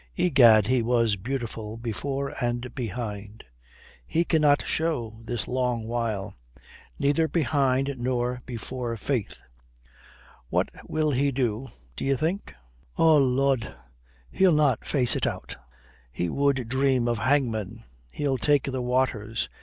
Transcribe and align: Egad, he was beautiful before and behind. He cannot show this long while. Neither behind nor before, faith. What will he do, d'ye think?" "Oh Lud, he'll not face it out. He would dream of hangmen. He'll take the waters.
Egad, 0.15 0.65
he 0.65 0.81
was 0.81 1.15
beautiful 1.15 1.77
before 1.77 2.33
and 2.43 2.73
behind. 2.73 3.43
He 4.07 4.25
cannot 4.25 4.65
show 4.65 5.19
this 5.25 5.47
long 5.47 5.87
while. 5.87 6.33
Neither 6.97 7.27
behind 7.27 7.93
nor 7.99 8.41
before, 8.47 8.97
faith. 8.97 9.43
What 10.49 10.69
will 10.89 11.11
he 11.11 11.31
do, 11.31 11.67
d'ye 11.95 12.15
think?" 12.15 12.55
"Oh 12.97 13.17
Lud, 13.17 13.75
he'll 14.31 14.51
not 14.51 14.87
face 14.87 15.15
it 15.15 15.27
out. 15.27 15.55
He 16.11 16.29
would 16.29 16.67
dream 16.67 17.07
of 17.07 17.19
hangmen. 17.19 17.83
He'll 18.11 18.39
take 18.39 18.63
the 18.63 18.81
waters. 18.81 19.49